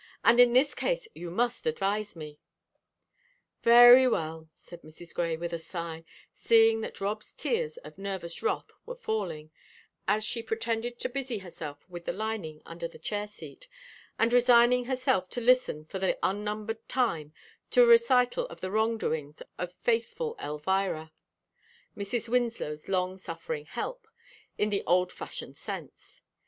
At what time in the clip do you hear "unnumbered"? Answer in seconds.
16.23-16.89